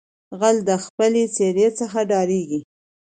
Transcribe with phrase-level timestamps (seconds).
[0.19, 2.59] ـ غل دې خپلې سېرې څخه ډاريږي.